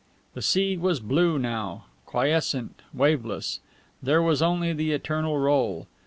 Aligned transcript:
The 0.33 0.41
sea 0.41 0.77
was 0.77 0.99
blue 0.99 1.37
now, 1.37 1.85
quiescent, 2.07 2.81
waveless; 2.91 3.59
there 4.01 4.19
was 4.23 4.41
only 4.41 4.73
the 4.73 4.93
eternal 4.93 5.37
roll. 5.37 5.85